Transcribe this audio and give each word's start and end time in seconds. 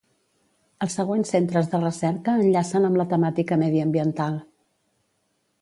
Els 0.85 0.95
següents 0.99 1.33
centres 1.35 1.69
de 1.75 1.81
recerca 1.83 2.35
enllacen 2.45 2.89
amb 2.89 3.01
la 3.03 3.07
temàtica 3.15 3.61
mediambiental. 3.67 4.45